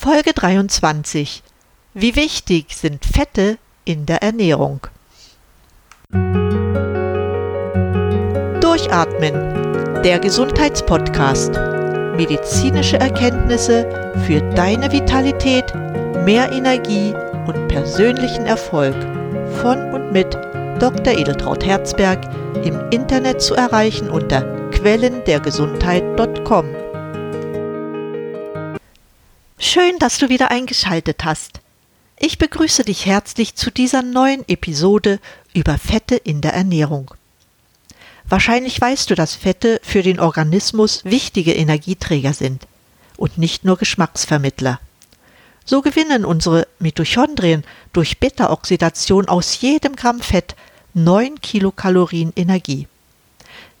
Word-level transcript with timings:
Folge 0.00 0.32
23. 0.32 1.42
Wie 1.92 2.14
wichtig 2.14 2.76
sind 2.76 3.04
Fette 3.04 3.58
in 3.84 4.06
der 4.06 4.22
Ernährung? 4.22 4.78
Durchatmen. 8.60 10.02
Der 10.04 10.20
Gesundheitspodcast. 10.20 11.54
Medizinische 12.16 13.00
Erkenntnisse 13.00 14.14
für 14.24 14.40
deine 14.54 14.92
Vitalität, 14.92 15.74
mehr 16.24 16.52
Energie 16.52 17.12
und 17.48 17.66
persönlichen 17.66 18.46
Erfolg. 18.46 18.94
Von 19.60 19.92
und 19.92 20.12
mit 20.12 20.32
Dr. 20.78 21.18
Edeltraut 21.18 21.66
Herzberg 21.66 22.20
im 22.64 22.78
Internet 22.90 23.42
zu 23.42 23.56
erreichen 23.56 24.10
unter 24.10 24.42
quellendergesundheit.com. 24.70 26.77
Schön, 29.60 29.98
dass 29.98 30.18
du 30.18 30.28
wieder 30.28 30.52
eingeschaltet 30.52 31.24
hast. 31.24 31.60
Ich 32.16 32.38
begrüße 32.38 32.84
dich 32.84 33.06
herzlich 33.06 33.56
zu 33.56 33.72
dieser 33.72 34.02
neuen 34.02 34.48
Episode 34.48 35.18
über 35.52 35.78
Fette 35.78 36.14
in 36.14 36.40
der 36.40 36.54
Ernährung. 36.54 37.12
Wahrscheinlich 38.28 38.80
weißt 38.80 39.10
du, 39.10 39.16
dass 39.16 39.34
Fette 39.34 39.80
für 39.82 40.04
den 40.04 40.20
Organismus 40.20 41.04
wichtige 41.04 41.54
Energieträger 41.54 42.34
sind 42.34 42.68
und 43.16 43.36
nicht 43.36 43.64
nur 43.64 43.76
Geschmacksvermittler. 43.76 44.78
So 45.64 45.82
gewinnen 45.82 46.24
unsere 46.24 46.68
Mitochondrien 46.78 47.64
durch 47.92 48.18
Beta-Oxidation 48.18 49.26
aus 49.26 49.60
jedem 49.60 49.96
Gramm 49.96 50.20
Fett 50.20 50.54
9 50.94 51.40
Kilokalorien 51.40 52.32
Energie. 52.36 52.86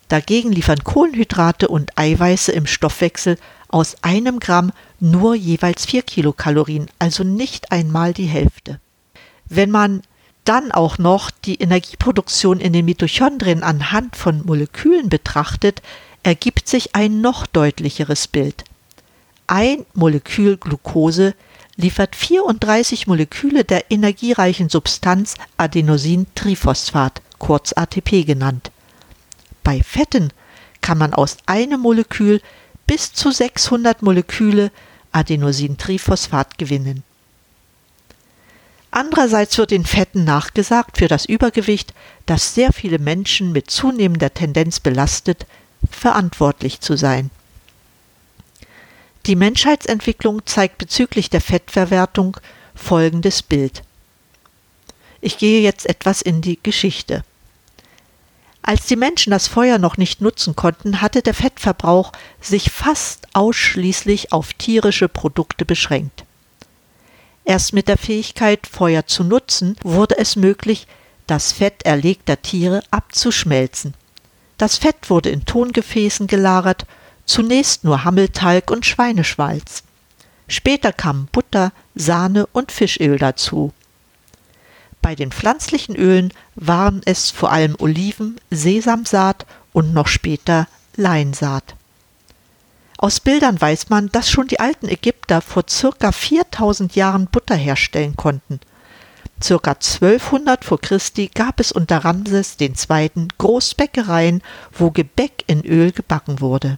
Dagegen 0.08 0.50
liefern 0.50 0.82
Kohlenhydrate 0.82 1.68
und 1.68 1.96
Eiweiße 1.96 2.50
im 2.50 2.66
Stoffwechsel 2.66 3.38
aus 3.68 3.96
einem 4.02 4.40
Gramm 4.40 4.72
nur 5.00 5.34
jeweils 5.34 5.86
4 5.86 6.02
Kilokalorien, 6.02 6.86
also 6.98 7.24
nicht 7.24 7.72
einmal 7.72 8.12
die 8.12 8.26
Hälfte. 8.26 8.80
Wenn 9.48 9.70
man 9.70 10.02
dann 10.44 10.72
auch 10.72 10.98
noch 10.98 11.30
die 11.30 11.56
Energieproduktion 11.56 12.60
in 12.60 12.72
den 12.72 12.84
Mitochondrien 12.84 13.62
anhand 13.62 14.16
von 14.16 14.44
Molekülen 14.46 15.08
betrachtet, 15.08 15.82
ergibt 16.22 16.68
sich 16.68 16.94
ein 16.94 17.20
noch 17.20 17.46
deutlicheres 17.46 18.28
Bild. 18.28 18.64
Ein 19.46 19.84
Molekül 19.94 20.56
Glucose 20.56 21.34
liefert 21.76 22.16
34 22.16 23.06
Moleküle 23.06 23.64
der 23.64 23.90
energiereichen 23.90 24.68
Substanz 24.68 25.34
Adenosintriphosphat, 25.58 27.22
kurz 27.38 27.72
ATP 27.72 28.24
genannt. 28.24 28.70
Bei 29.62 29.82
Fetten 29.82 30.32
kann 30.80 30.98
man 30.98 31.14
aus 31.14 31.36
einem 31.46 31.80
Molekül 31.80 32.40
bis 32.86 33.12
zu 33.12 33.30
600 33.30 34.02
Moleküle 34.02 34.70
Adenosintriphosphat 35.12 36.58
gewinnen. 36.58 37.02
Andererseits 38.90 39.58
wird 39.58 39.70
den 39.70 39.84
Fetten 39.84 40.24
nachgesagt 40.24 40.98
für 40.98 41.08
das 41.08 41.24
Übergewicht, 41.24 41.92
das 42.26 42.54
sehr 42.54 42.72
viele 42.72 42.98
Menschen 42.98 43.52
mit 43.52 43.70
zunehmender 43.70 44.32
Tendenz 44.32 44.80
belastet, 44.80 45.46
verantwortlich 45.90 46.80
zu 46.80 46.96
sein. 46.96 47.30
Die 49.26 49.36
Menschheitsentwicklung 49.36 50.46
zeigt 50.46 50.78
bezüglich 50.78 51.28
der 51.28 51.42
Fettverwertung 51.42 52.38
folgendes 52.74 53.42
Bild. 53.42 53.82
Ich 55.20 55.36
gehe 55.36 55.60
jetzt 55.60 55.86
etwas 55.86 56.22
in 56.22 56.40
die 56.40 56.58
Geschichte. 56.62 57.24
Als 58.68 58.84
die 58.84 58.96
Menschen 58.96 59.30
das 59.30 59.48
Feuer 59.48 59.78
noch 59.78 59.96
nicht 59.96 60.20
nutzen 60.20 60.54
konnten, 60.54 61.00
hatte 61.00 61.22
der 61.22 61.32
Fettverbrauch 61.32 62.12
sich 62.38 62.70
fast 62.70 63.26
ausschließlich 63.32 64.30
auf 64.30 64.52
tierische 64.52 65.08
Produkte 65.08 65.64
beschränkt. 65.64 66.26
Erst 67.46 67.72
mit 67.72 67.88
der 67.88 67.96
Fähigkeit, 67.96 68.66
Feuer 68.66 69.06
zu 69.06 69.24
nutzen, 69.24 69.74
wurde 69.82 70.18
es 70.18 70.36
möglich, 70.36 70.86
das 71.26 71.52
Fett 71.52 71.86
erlegter 71.86 72.42
Tiere 72.42 72.82
abzuschmelzen. 72.90 73.94
Das 74.58 74.76
Fett 74.76 75.08
wurde 75.08 75.30
in 75.30 75.46
Tongefäßen 75.46 76.26
gelagert, 76.26 76.84
zunächst 77.24 77.84
nur 77.84 78.04
Hammeltalg 78.04 78.70
und 78.70 78.84
Schweineschwalz. 78.84 79.82
Später 80.46 80.92
kamen 80.92 81.30
Butter, 81.32 81.72
Sahne 81.94 82.46
und 82.52 82.70
Fischöl 82.70 83.18
dazu. 83.18 83.72
Bei 85.08 85.14
den 85.14 85.32
pflanzlichen 85.32 85.96
Ölen 85.96 86.34
waren 86.54 87.00
es 87.06 87.30
vor 87.30 87.50
allem 87.50 87.76
Oliven, 87.78 88.38
Sesamsaat 88.50 89.46
und 89.72 89.94
noch 89.94 90.06
später 90.06 90.68
Leinsaat. 90.96 91.76
Aus 92.98 93.18
Bildern 93.18 93.58
weiß 93.58 93.88
man, 93.88 94.10
dass 94.12 94.28
schon 94.28 94.48
die 94.48 94.60
alten 94.60 94.86
Ägypter 94.86 95.40
vor 95.40 95.62
circa 95.66 96.12
4000 96.12 96.94
Jahren 96.94 97.26
Butter 97.26 97.54
herstellen 97.54 98.16
konnten. 98.16 98.60
Circa 99.42 99.70
1200 99.70 100.62
vor 100.62 100.78
Christi 100.78 101.30
gab 101.32 101.58
es 101.58 101.72
unter 101.72 102.04
Ramses 102.04 102.58
II. 102.60 103.28
Großbäckereien, 103.38 104.42
wo 104.72 104.90
Gebäck 104.90 105.42
in 105.46 105.64
Öl 105.64 105.92
gebacken 105.92 106.42
wurde. 106.42 106.76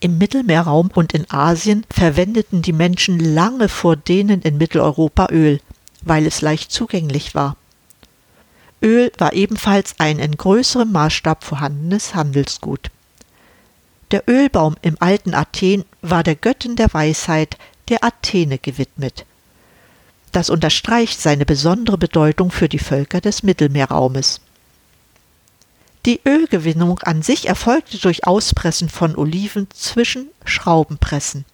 Im 0.00 0.16
Mittelmeerraum 0.16 0.90
und 0.94 1.12
in 1.12 1.30
Asien 1.30 1.84
verwendeten 1.90 2.62
die 2.62 2.72
Menschen 2.72 3.20
lange 3.20 3.68
vor 3.68 3.96
denen 3.96 4.40
in 4.40 4.56
Mitteleuropa 4.56 5.28
Öl 5.30 5.60
weil 6.08 6.26
es 6.26 6.40
leicht 6.40 6.72
zugänglich 6.72 7.34
war. 7.34 7.56
Öl 8.82 9.10
war 9.18 9.32
ebenfalls 9.32 9.96
ein 9.98 10.18
in 10.18 10.36
größerem 10.36 10.90
Maßstab 10.90 11.44
vorhandenes 11.44 12.14
Handelsgut. 12.14 12.90
Der 14.10 14.28
Ölbaum 14.28 14.76
im 14.82 14.96
alten 15.00 15.34
Athen 15.34 15.84
war 16.00 16.22
der 16.22 16.36
Göttin 16.36 16.76
der 16.76 16.92
Weisheit, 16.94 17.58
der 17.88 18.04
Athene, 18.04 18.58
gewidmet. 18.58 19.26
Das 20.32 20.50
unterstreicht 20.50 21.20
seine 21.20 21.44
besondere 21.44 21.98
Bedeutung 21.98 22.50
für 22.50 22.68
die 22.68 22.78
Völker 22.78 23.20
des 23.20 23.42
Mittelmeerraumes. 23.42 24.40
Die 26.06 26.20
Ölgewinnung 26.26 27.00
an 27.00 27.22
sich 27.22 27.48
erfolgte 27.48 27.98
durch 27.98 28.26
Auspressen 28.26 28.88
von 28.88 29.16
Oliven 29.16 29.68
zwischen 29.72 30.28
Schraubenpressen. 30.44 31.44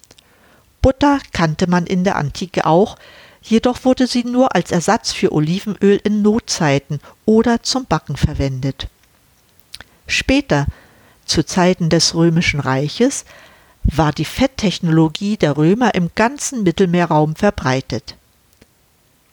Butter 0.82 1.19
kannte 1.32 1.66
man 1.66 1.87
in 1.87 2.04
der 2.04 2.16
Antike 2.16 2.66
auch, 2.66 2.97
jedoch 3.44 3.84
wurde 3.84 4.06
sie 4.06 4.25
nur 4.25 4.55
als 4.55 4.72
Ersatz 4.72 5.12
für 5.12 5.32
Olivenöl 5.32 6.00
in 6.03 6.22
Notzeiten 6.22 7.00
oder 7.27 7.62
zum 7.62 7.84
Backen 7.87 8.16
verwendet. 8.16 8.88
Später, 10.06 10.66
zu 11.27 11.44
Zeiten 11.44 11.91
des 11.91 12.15
Römischen 12.15 12.60
Reiches, 12.60 13.25
war 13.84 14.12
die 14.12 14.25
Fetttechnologie 14.25 15.37
der 15.37 15.56
Römer 15.56 15.94
im 15.94 16.10
ganzen 16.15 16.62
Mittelmeerraum 16.62 17.37
verbreitet. 17.37 18.16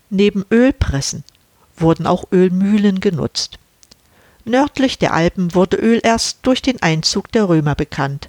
Neben 0.09 0.45
Ölpressen 0.51 1.23
wurden 1.77 2.05
auch 2.05 2.25
Ölmühlen 2.33 2.99
genutzt. 2.99 3.57
Nördlich 4.43 4.97
der 4.97 5.13
Alpen 5.13 5.55
wurde 5.55 5.77
Öl 5.77 6.01
erst 6.03 6.39
durch 6.41 6.61
den 6.61 6.81
Einzug 6.81 7.31
der 7.31 7.47
Römer 7.47 7.75
bekannt 7.75 8.27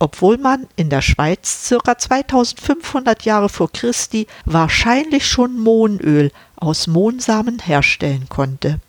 obwohl 0.00 0.38
man 0.38 0.66
in 0.76 0.88
der 0.88 1.02
Schweiz 1.02 1.66
circa 1.68 1.96
2500 1.96 3.22
Jahre 3.22 3.50
vor 3.50 3.70
Christi 3.70 4.26
wahrscheinlich 4.46 5.28
schon 5.28 5.58
Mohnöl 5.60 6.32
aus 6.56 6.86
Mohnsamen 6.86 7.60
herstellen 7.60 8.26
konnte. 8.28 8.80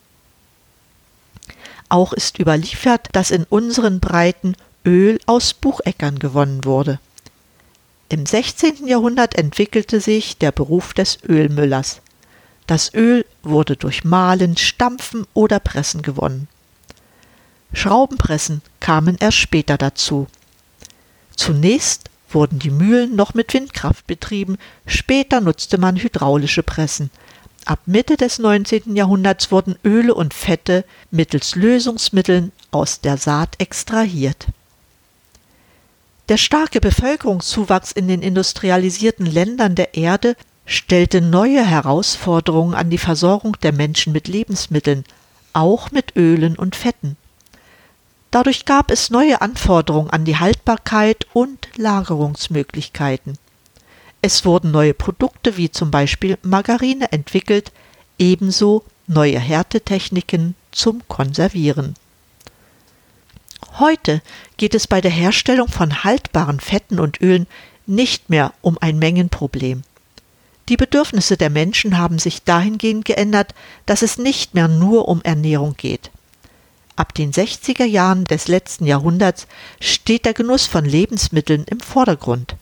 Auch 1.90 2.14
ist 2.14 2.40
überliefert, 2.40 3.10
dass 3.12 3.30
in 3.30 3.44
unseren 3.44 4.00
Breiten 4.00 4.56
Öl 4.86 5.20
aus 5.26 5.54
Bucheckern 5.54 6.18
gewonnen 6.18 6.64
wurde. 6.64 7.00
Im 8.08 8.26
16. 8.26 8.88
Jahrhundert 8.88 9.36
entwickelte 9.36 10.00
sich 10.00 10.38
der 10.38 10.54
Beruf 10.54 10.94
des 10.94 11.20
Ölmüllers. 11.28 12.00
Das 12.68 12.94
Öl 12.94 13.26
wurde 13.44 13.76
durch 13.76 14.06
Mahlen, 14.06 14.56
Stampfen 14.56 15.28
oder 15.34 15.60
Pressen 15.60 16.04
gewonnen. 16.04 16.48
Schraubenpressen 17.74 18.62
kamen 18.80 19.18
erst 19.20 19.38
später 19.38 19.78
dazu. 19.78 20.28
Zunächst 21.41 22.12
wurden 22.29 22.59
die 22.59 22.69
Mühlen 22.69 23.16
noch 23.16 23.34
mit 23.34 23.52
Windkraft 23.56 24.06
betrieben, 24.06 24.59
später 24.85 25.41
nutzte 25.41 25.79
man 25.79 25.96
hydraulische 25.96 26.61
Pressen. 26.61 27.09
Ab 27.66 27.79
Mitte 27.88 28.16
des 28.16 28.38
19. 28.38 28.96
Jahrhunderts 28.96 29.52
wurden 29.52 29.76
Öle 29.84 30.14
und 30.14 30.35
Fette 30.35 30.85
mittels 31.09 31.55
Lösungsmitteln 31.55 32.52
aus 32.70 33.02
der 33.02 33.17
Saat 33.17 33.55
extrahiert. 33.58 34.49
Der 36.29 36.38
starke 36.38 36.79
Bevölkerungszuwachs 36.79 37.91
in 37.91 38.08
den 38.08 38.22
industrialisierten 38.22 39.26
Ländern 39.26 39.73
der 39.73 39.96
Erde 39.96 40.35
stellte 40.67 41.22
neue 41.22 41.66
Herausforderungen 41.66 42.76
an 42.76 42.91
die 42.91 42.99
Versorgung 42.99 43.58
der 43.64 43.73
Menschen 43.73 44.14
mit 44.14 44.28
Lebensmitteln, 44.28 45.05
auch 45.53 45.90
mit 45.90 46.16
Ölen 46.16 46.55
und 46.55 46.76
Fetten. 46.76 47.17
Dadurch 48.32 48.64
gab 48.64 48.92
es 48.92 49.10
neue 49.10 49.42
Anforderungen 49.42 50.10
an 50.10 50.24
die 50.24 50.38
Haltbarkeit 50.38 51.28
und 51.34 51.68
Lagerungsmöglichkeiten. 51.76 53.38
Es 54.22 54.46
wurden 54.46 54.72
neue 54.72 54.94
Produkte 54.94 55.58
wie 55.58 55.70
zum 55.70 55.92
Beispiel 55.92 56.38
Margarine 56.42 57.12
entwickelt, 57.12 57.74
ebenso 58.18 58.86
neue 59.08 59.40
Härtetechniken 59.40 60.56
zum 60.72 61.02
Konservieren. 61.10 61.96
Heute 63.80 64.22
geht 64.56 64.76
es 64.76 64.88
bei 64.88 65.02
der 65.02 65.12
Herstellung 65.12 65.68
von 65.68 66.04
haltbaren 66.04 66.62
Fetten 66.62 67.00
und 67.00 67.20
Ölen 67.20 67.48
nicht 67.86 68.30
mehr 68.30 68.54
um 68.62 68.78
ein 68.80 68.98
Mengenproblem. 68.98 69.84
Die 70.70 70.78
Bedürfnisse 70.78 71.36
der 71.36 71.50
Menschen 71.50 71.98
haben 71.98 72.20
sich 72.20 72.44
dahingehend 72.44 73.04
geändert, 73.04 73.54
dass 73.86 74.04
es 74.04 74.18
nicht 74.18 74.54
mehr 74.54 74.70
nur 74.70 75.10
um 75.10 75.22
Ernährung 75.24 75.76
geht. 75.76 76.12
Ab 76.96 77.14
den 77.14 77.32
60er 77.32 77.85
Jahren 77.85 78.26
des 78.26 78.47
letzten 78.47 78.85
Jahrhunderts 78.85 79.47
steht 79.79 80.26
der 80.26 80.34
Genuss 80.34 80.67
von 80.67 80.85
Lebensmitteln 80.85 81.64
im 81.66 81.79
Vordergrund. 81.79 82.55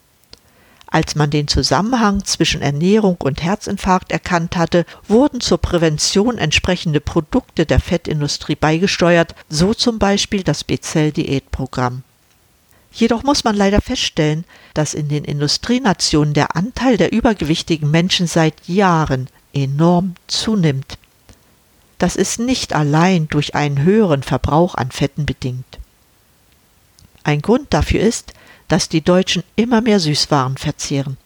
Als 0.92 1.16
man 1.16 1.30
den 1.30 1.48
Zusammenhang 1.48 2.26
zwischen 2.26 2.62
Ernährung 2.62 3.18
und 3.20 3.44
Herzinfarkt 3.44 4.12
erkannt 4.12 4.56
hatte, 4.58 4.86
wurden 5.08 5.40
zur 5.40 5.60
Prävention 5.60 6.38
entsprechende 6.38 7.00
Produkte 7.00 7.66
der 7.66 7.80
Fettindustrie 7.80 8.56
beigesteuert, 8.56 9.36
so 9.50 9.74
zum 9.74 10.00
Beispiel 10.00 10.44
das 10.44 10.64
Bezell-Diätprogramm. 10.64 12.04
Jedoch 12.92 13.24
muss 13.24 13.44
man 13.44 13.56
leider 13.56 13.82
feststellen, 13.82 14.46
dass 14.74 14.96
in 14.96 15.10
den 15.10 15.24
Industrienationen 15.26 16.34
der 16.34 16.56
Anteil 16.56 16.98
der 16.98 17.12
übergewichtigen 17.12 17.92
Menschen 17.92 18.26
seit 18.26 18.68
Jahren 18.68 19.28
enorm 19.54 20.16
zunimmt. 20.28 20.99
Das 22.00 22.16
ist 22.16 22.40
nicht 22.40 22.74
allein 22.74 23.28
durch 23.28 23.56
einen 23.56 23.84
höheren 23.84 24.24
Verbrauch 24.24 24.74
an 24.74 24.90
Fetten 24.90 25.26
bedingt. 25.26 25.80
Ein 27.24 27.42
Grund 27.42 27.74
dafür 27.74 28.00
ist, 28.00 28.34
dass 28.70 28.90
die 28.90 29.02
Deutschen 29.02 29.44
immer 29.56 29.82
mehr 29.82 30.00
Süßwaren 30.00 30.58
verzehren. 30.58 31.18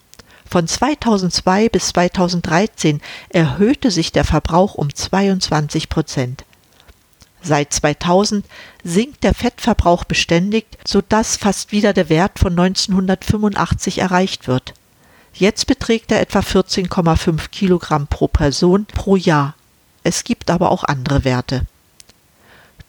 Von 0.49 0.67
2002 0.67 1.69
bis 1.69 1.89
2013 1.89 3.01
erhöhte 3.29 3.91
sich 3.91 4.11
der 4.11 4.23
Verbrauch 4.23 4.75
um 4.75 4.93
22 4.93 5.89
Prozent. 5.89 6.43
Seit 7.41 7.73
2000 7.73 8.45
sinkt 8.83 9.23
der 9.23 9.33
Fettverbrauch 9.33 10.05
beständig, 10.05 10.65
sodass 10.87 11.37
fast 11.37 11.71
wieder 11.71 11.93
der 11.93 12.09
Wert 12.09 12.39
von 12.39 12.57
1985 12.57 13.99
erreicht 13.99 14.47
wird. 14.47 14.73
Jetzt 15.33 15.67
beträgt 15.67 16.11
er 16.11 16.21
etwa 16.21 16.39
14,5 16.39 17.49
Kilogramm 17.49 18.07
pro 18.07 18.27
Person 18.27 18.85
pro 18.85 19.15
Jahr. 19.15 19.55
Es 20.03 20.23
gibt 20.23 20.50
aber 20.50 20.71
auch 20.71 20.83
andere 20.83 21.23
Werte. 21.23 21.65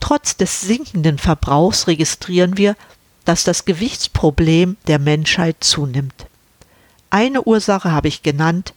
Trotz 0.00 0.37
des 0.37 0.61
sinkenden 0.61 1.19
Verbrauchs 1.19 1.87
registrieren 1.87 2.56
wir, 2.56 2.76
dass 3.25 3.44
das 3.44 3.64
Gewichtsproblem 3.64 4.76
der 4.87 4.99
Menschheit 4.99 5.56
zunimmt. 5.61 6.26
Eine 7.11 7.43
Ursache 7.43 7.93
habe 7.93 8.08
ich 8.08 8.22
genannt, 8.22 8.75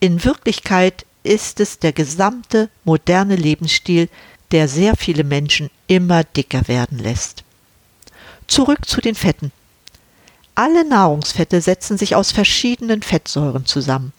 in 0.00 0.24
Wirklichkeit 0.24 1.04
ist 1.22 1.60
es 1.60 1.78
der 1.78 1.92
gesamte 1.92 2.68
moderne 2.84 3.36
Lebensstil, 3.36 4.08
der 4.50 4.68
sehr 4.68 4.96
viele 4.96 5.24
Menschen 5.24 5.70
immer 5.86 6.24
dicker 6.24 6.68
werden 6.68 6.98
lässt. 6.98 7.44
Zurück 8.46 8.86
zu 8.86 9.00
den 9.00 9.14
Fetten. 9.14 9.52
Alle 10.54 10.86
Nahrungsfette 10.86 11.60
setzen 11.60 11.96
sich 11.96 12.14
aus 12.14 12.32
verschiedenen 12.32 13.02
Fettsäuren 13.02 13.64
zusammen. 13.64 14.12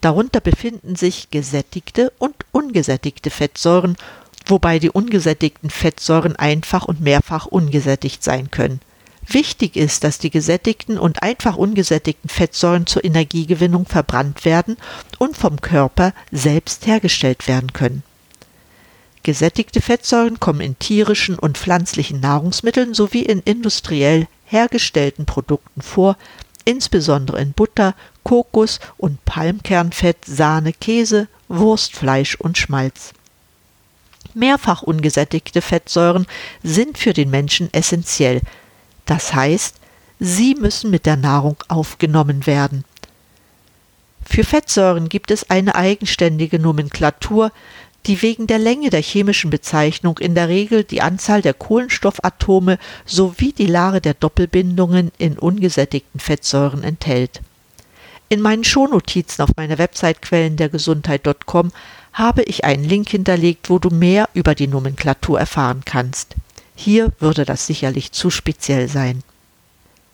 Darunter 0.00 0.40
befinden 0.40 0.96
sich 0.96 1.30
gesättigte 1.30 2.12
und 2.18 2.34
ungesättigte 2.52 3.30
Fettsäuren, 3.30 3.96
wobei 4.46 4.78
die 4.78 4.90
ungesättigten 4.90 5.70
Fettsäuren 5.70 6.36
einfach 6.36 6.84
und 6.84 7.00
mehrfach 7.00 7.46
ungesättigt 7.46 8.22
sein 8.22 8.50
können. 8.50 8.80
Wichtig 9.26 9.76
ist, 9.76 10.04
dass 10.04 10.18
die 10.18 10.30
gesättigten 10.30 10.98
und 10.98 11.22
einfach 11.22 11.56
ungesättigten 11.56 12.30
Fettsäuren 12.30 12.86
zur 12.86 13.04
Energiegewinnung 13.04 13.84
verbrannt 13.84 14.46
werden 14.46 14.78
und 15.18 15.36
vom 15.36 15.60
Körper 15.60 16.14
selbst 16.32 16.86
hergestellt 16.86 17.46
werden 17.46 17.74
können. 17.74 18.02
Gesättigte 19.22 19.82
Fettsäuren 19.82 20.40
kommen 20.40 20.62
in 20.62 20.78
tierischen 20.78 21.38
und 21.38 21.58
pflanzlichen 21.58 22.20
Nahrungsmitteln 22.20 22.94
sowie 22.94 23.22
in 23.22 23.40
industriell 23.40 24.28
hergestellten 24.46 25.26
Produkten 25.26 25.82
vor, 25.82 26.16
insbesondere 26.64 27.38
in 27.38 27.52
Butter, 27.52 27.94
Kokos- 28.28 28.78
und 28.98 29.24
Palmkernfett, 29.24 30.18
Sahne, 30.26 30.74
Käse, 30.74 31.28
Wurst, 31.48 31.96
Fleisch 31.96 32.34
und 32.34 32.58
Schmalz. 32.58 33.14
Mehrfach 34.34 34.82
ungesättigte 34.82 35.62
Fettsäuren 35.62 36.26
sind 36.62 36.98
für 36.98 37.14
den 37.14 37.30
Menschen 37.30 37.72
essentiell, 37.72 38.42
das 39.06 39.32
heißt, 39.32 39.76
sie 40.20 40.54
müssen 40.54 40.90
mit 40.90 41.06
der 41.06 41.16
Nahrung 41.16 41.56
aufgenommen 41.68 42.46
werden. 42.46 42.84
Für 44.26 44.44
Fettsäuren 44.44 45.08
gibt 45.08 45.30
es 45.30 45.48
eine 45.48 45.74
eigenständige 45.74 46.58
Nomenklatur, 46.58 47.50
die 48.04 48.20
wegen 48.20 48.46
der 48.46 48.58
Länge 48.58 48.90
der 48.90 49.00
chemischen 49.00 49.48
Bezeichnung 49.48 50.18
in 50.18 50.34
der 50.34 50.48
Regel 50.48 50.84
die 50.84 51.00
Anzahl 51.00 51.40
der 51.40 51.54
Kohlenstoffatome 51.54 52.78
sowie 53.06 53.54
die 53.54 53.66
Lage 53.66 54.02
der 54.02 54.12
Doppelbindungen 54.12 55.12
in 55.16 55.38
ungesättigten 55.38 56.20
Fettsäuren 56.20 56.84
enthält. 56.84 57.40
In 58.30 58.42
meinen 58.42 58.64
Shownotizen 58.64 59.42
auf 59.42 59.50
meiner 59.56 59.78
Website 59.78 60.20
quellendergesundheit.com 60.20 61.72
habe 62.12 62.42
ich 62.42 62.64
einen 62.64 62.84
Link 62.84 63.08
hinterlegt, 63.08 63.70
wo 63.70 63.78
du 63.78 63.88
mehr 63.88 64.28
über 64.34 64.54
die 64.54 64.66
Nomenklatur 64.66 65.38
erfahren 65.40 65.82
kannst. 65.86 66.34
Hier 66.74 67.12
würde 67.20 67.44
das 67.44 67.66
sicherlich 67.66 68.12
zu 68.12 68.28
speziell 68.28 68.88
sein. 68.88 69.22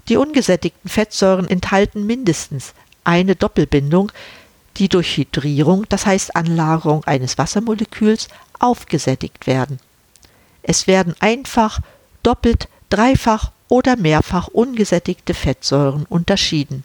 Die 0.08 0.16
ungesättigten 0.16 0.88
Fettsäuren 0.88 1.48
enthalten 1.48 2.06
mindestens 2.06 2.74
eine 3.02 3.34
Doppelbindung, 3.34 4.12
die 4.76 4.88
durch 4.88 5.16
Hydrierung, 5.16 5.86
das 5.88 6.06
heißt 6.06 6.36
Anlagerung 6.36 7.04
eines 7.04 7.36
Wassermoleküls, 7.36 8.28
aufgesättigt 8.60 9.46
werden. 9.46 9.80
Es 10.62 10.86
werden 10.86 11.14
einfach, 11.20 11.80
doppelt, 12.22 12.68
dreifach 12.90 13.50
oder 13.68 13.96
mehrfach 13.96 14.48
ungesättigte 14.48 15.34
Fettsäuren 15.34 16.06
unterschieden. 16.08 16.84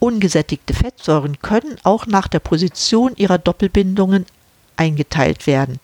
Ungesättigte 0.00 0.74
Fettsäuren 0.74 1.40
können 1.40 1.76
auch 1.82 2.06
nach 2.06 2.28
der 2.28 2.38
Position 2.38 3.16
ihrer 3.16 3.38
Doppelbindungen 3.38 4.26
eingeteilt 4.76 5.46
werden. 5.46 5.80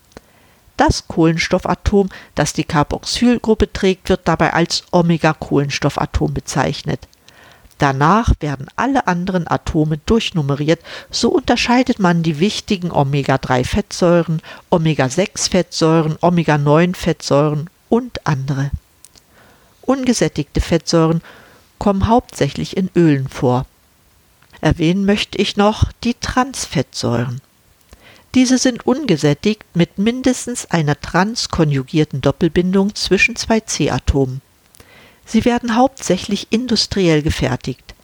Das 0.77 1.07
Kohlenstoffatom, 1.07 2.09
das 2.35 2.53
die 2.53 2.65
Carboxylgruppe 2.65 3.73
trägt, 3.73 4.09
wird 4.09 4.23
dabei 4.25 4.53
als 4.53 4.85
Omega-Kohlenstoffatom 4.91 6.35
bezeichnet. 6.35 7.07
Danach 7.79 8.33
werden 8.41 8.69
alle 8.77 9.07
anderen 9.09 9.49
Atome 9.49 9.99
durchnummeriert, 10.07 10.81
so 11.11 11.29
unterscheidet 11.31 11.99
man 11.99 12.23
die 12.23 12.39
wichtigen 12.39 12.91
Omega-3-Fettsäuren, 12.91 14.41
Omega-6-Fettsäuren, 14.71 16.17
Omega-9-Fettsäuren 16.21 17.69
und 17.89 18.27
andere. 18.27 18.71
Ungesättigte 19.83 20.61
Fettsäuren 20.61 21.21
kommen 21.79 22.09
hauptsächlich 22.09 22.77
in 22.77 22.91
Ölen 22.97 23.29
vor. 23.29 23.67
Erwähnen 24.65 25.05
möchte 25.05 25.37
ich 25.37 25.59
noch 25.59 25.93
die 26.05 26.15
Transfettsäuren. 26.15 27.43
Diese 28.35 28.57
sind 28.57 28.87
ungesättigt 28.87 29.63
mit 29.75 29.99
mindestens 29.99 30.71
einer 30.71 30.99
transkonjugierten 30.99 32.23
Doppelbindung 32.23 32.95
zwischen 32.95 33.37
zwei 33.37 33.61
C-Atomen. 33.61 34.41
Sie 35.27 35.45
werden 35.45 35.77
hauptsächlich 35.77 36.47
industriell 36.49 37.21
gefertigt. 37.21 37.95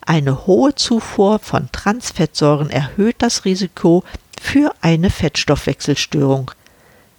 Eine 0.00 0.46
hohe 0.46 0.74
Zufuhr 0.74 1.38
von 1.38 1.68
Transfettsäuren 1.70 2.70
erhöht 2.70 3.16
das 3.18 3.44
Risiko 3.44 4.02
für 4.40 4.74
eine 4.80 5.10
Fettstoffwechselstörung. 5.10 6.50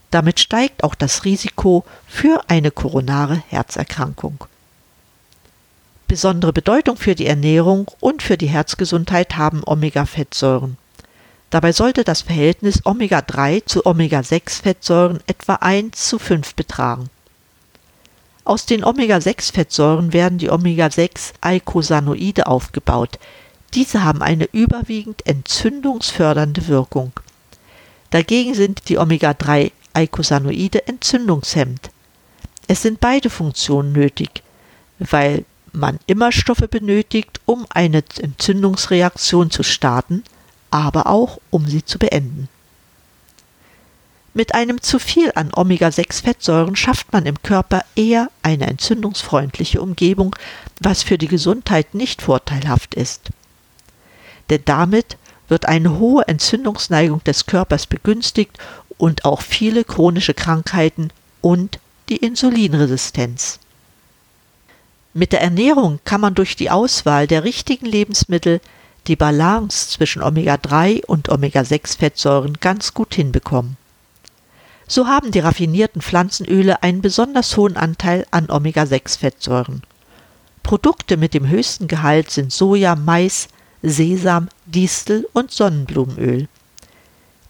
Damit 0.10 0.40
steigt 0.40 0.84
auch 0.84 0.96
das 0.96 1.24
Risiko 1.24 1.86
für 2.08 2.50
eine 2.50 2.72
koronare 2.72 3.44
Herzerkrankung. 3.50 4.46
Besondere 6.12 6.52
Bedeutung 6.52 6.98
für 6.98 7.16
die 7.16 7.26
Ernährung 7.26 7.90
und 8.02 8.22
für 8.22 8.38
die 8.38 8.50
Herzgesundheit 8.50 9.38
haben 9.38 9.62
Omega-Fettsäuren. 9.66 10.76
Dabei 11.50 11.72
sollte 11.72 12.04
das 12.04 12.24
Verhältnis 12.24 12.86
Omega-3 12.86 13.66
zu 13.66 13.86
Omega-6-Fettsäuren 13.86 15.22
etwa 15.26 15.54
1 15.62 16.10
zu 16.10 16.20
5 16.20 16.56
betragen. 16.56 17.10
Aus 18.44 18.66
den 18.66 18.84
Omega-6-Fettsäuren 18.84 20.12
werden 20.12 20.38
die 20.38 20.50
Omega-6-Eicosanoide 20.50 22.46
aufgebaut. 22.46 23.18
Diese 23.74 24.04
haben 24.04 24.22
eine 24.22 24.50
überwiegend 24.52 25.26
entzündungsfördernde 25.26 26.68
Wirkung. 26.68 27.14
Dagegen 28.10 28.54
sind 28.54 28.90
die 28.90 28.98
Omega-3-Eicosanoide 28.98 30.88
entzündungshemmend. 30.88 31.90
Es 32.68 32.82
sind 32.82 33.00
beide 33.00 33.30
Funktionen 33.30 33.94
nötig, 33.94 34.44
weil 35.00 35.46
man 35.74 36.00
immer 36.06 36.32
Stoffe 36.32 36.68
benötigt, 36.68 37.42
um 37.46 37.66
eine 37.70 38.04
Entzündungsreaktion 38.20 39.52
zu 39.52 39.64
starten– 39.64 40.24
aber 40.72 41.08
auch 41.08 41.40
um 41.52 41.68
sie 41.68 41.86
zu 41.86 42.00
beenden. 42.00 42.48
Mit 44.34 44.56
einem 44.56 44.82
zu 44.82 44.98
viel 44.98 45.34
an 45.36 45.52
Omega-6-Fettsäuren 45.54 46.78
schafft 46.78 47.12
man 47.12 47.26
im 47.26 47.44
Körper 47.44 47.84
eher 47.96 48.30
eine 48.42 48.68
entzündungsfreundliche 48.68 49.82
Umgebung, 49.82 50.34
was 50.80 51.04
für 51.04 51.18
die 51.18 51.28
Gesundheit 51.28 51.94
nicht 51.94 52.22
vorteilhaft 52.22 52.96
ist. 52.96 53.30
Denn 54.50 54.62
damit 54.64 55.18
wird 55.50 55.66
eine 55.66 56.00
hohe 56.00 56.26
Entzündungsneigung 56.30 57.22
des 57.26 57.46
Körpers 57.46 57.88
begünstigt 57.88 58.58
und 58.98 59.26
auch 59.26 59.42
viele 59.42 59.84
chronische 59.84 60.34
Krankheiten 60.34 61.12
und 61.42 61.80
die 62.08 62.18
Insulinresistenz. 62.18 63.60
Mit 65.14 65.34
der 65.34 65.42
Ernährung 65.42 66.00
kann 66.06 66.22
man 66.22 66.36
durch 66.36 66.56
die 66.56 66.70
Auswahl 66.70 67.28
der 67.28 67.44
richtigen 67.44 67.86
Lebensmittel 67.86 68.62
die 69.08 69.16
Balance 69.16 69.90
zwischen 69.90 70.22
Omega-3 70.22 71.06
und 71.06 71.30
Omega-6-Fettsäuren 71.30 72.60
ganz 72.62 72.94
gut 72.94 73.16
hinbekommen. 73.16 73.76
So 74.88 75.08
haben 75.08 75.32
die 75.32 75.40
raffinierten 75.40 76.02
Pflanzenöle 76.02 76.84
einen 76.84 77.02
besonders 77.02 77.58
hohen 77.58 77.78
Anteil 77.78 78.26
an 78.32 78.50
Omega-6-Fettsäuren. 78.50 79.82
Produkte 80.64 81.18
mit 81.18 81.34
dem 81.34 81.48
höchsten 81.48 81.88
Gehalt 81.88 82.30
sind 82.30 82.54
Soja, 82.54 82.96
Mais, 82.96 83.48
Sesam, 83.82 84.50
Distel 84.66 85.28
und 85.34 85.52
Sonnenblumenöl. 85.52 86.48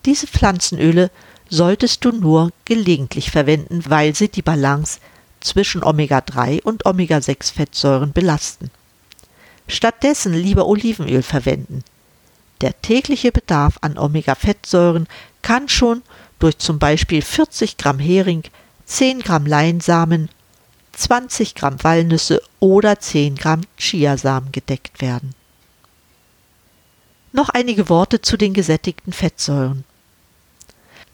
Diese 0.06 0.28
Pflanzenöle 0.28 1.12
solltest 1.50 2.06
du 2.06 2.12
nur 2.12 2.52
gelegentlich 2.66 3.30
verwenden, 3.30 3.84
weil 3.88 4.16
sie 4.16 4.30
die 4.30 4.42
Balance 4.42 5.00
zwischen 5.42 5.84
Omega-3 5.84 6.62
und 6.64 6.86
Omega-6-Fettsäuren 6.86 8.14
belasten. 8.14 8.72
Stattdessen 9.68 10.34
lieber 10.34 10.68
Olivenöl 10.68 11.24
verwenden. 11.24 11.84
Der 12.62 12.80
tägliche 12.82 13.32
Bedarf 13.32 13.78
an 13.82 13.98
Omega-Fettsäuren 13.98 15.08
kann 15.42 15.68
schon 15.68 16.04
durch 16.40 16.58
zum 16.58 16.80
Beispiel 16.80 17.22
40 17.22 17.78
Gramm 17.78 18.00
Hering, 18.00 18.44
10 18.86 19.22
Gramm 19.22 19.46
Leinsamen, 19.46 20.30
20 20.94 21.56
Gramm 21.56 21.84
Walnüsse 21.84 22.42
oder 22.60 23.00
10 23.00 23.36
Gramm 23.36 23.62
Chiasamen 23.78 24.52
gedeckt 24.52 25.02
werden. 25.02 25.34
Noch 27.34 27.50
einige 27.50 27.88
Worte 27.90 28.22
zu 28.22 28.38
den 28.38 28.54
gesättigten 28.54 29.14
Fettsäuren. 29.14 29.86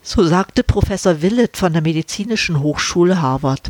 So 0.02 0.24
sagte 0.26 0.64
Professor 0.64 1.22
Willett 1.22 1.58
von 1.58 1.74
der 1.74 1.82
Medizinischen 1.82 2.62
Hochschule 2.62 3.22
Harvard. 3.22 3.70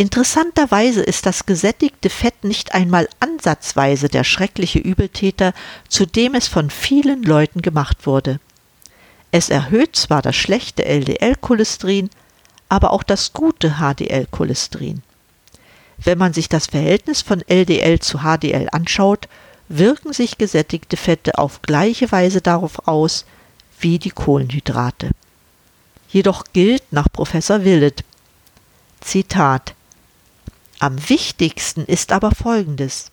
Interessanterweise 0.00 1.02
ist 1.02 1.26
das 1.26 1.44
gesättigte 1.44 2.08
Fett 2.08 2.42
nicht 2.42 2.72
einmal 2.72 3.06
ansatzweise 3.20 4.08
der 4.08 4.24
schreckliche 4.24 4.78
Übeltäter, 4.78 5.52
zu 5.90 6.06
dem 6.06 6.34
es 6.34 6.48
von 6.48 6.70
vielen 6.70 7.22
Leuten 7.22 7.60
gemacht 7.60 8.06
wurde. 8.06 8.40
Es 9.30 9.50
erhöht 9.50 9.96
zwar 9.96 10.22
das 10.22 10.36
schlechte 10.36 10.86
LDL-Cholesterin, 10.86 12.08
aber 12.70 12.92
auch 12.92 13.02
das 13.02 13.34
gute 13.34 13.74
HDL-Cholesterin. 13.78 15.02
Wenn 15.98 16.16
man 16.16 16.32
sich 16.32 16.48
das 16.48 16.68
Verhältnis 16.68 17.20
von 17.20 17.42
LDL 17.46 17.98
zu 17.98 18.20
HDL 18.20 18.68
anschaut, 18.72 19.28
wirken 19.68 20.14
sich 20.14 20.38
gesättigte 20.38 20.96
Fette 20.96 21.36
auf 21.36 21.60
gleiche 21.60 22.10
Weise 22.10 22.40
darauf 22.40 22.88
aus 22.88 23.26
wie 23.80 23.98
die 23.98 24.12
Kohlenhydrate. 24.12 25.10
Jedoch 26.08 26.44
gilt 26.54 26.90
nach 26.90 27.12
Professor 27.12 27.64
Willett 27.64 28.02
Zitat 29.02 29.74
am 30.80 31.08
wichtigsten 31.08 31.84
ist 31.84 32.10
aber 32.10 32.32
Folgendes. 32.32 33.10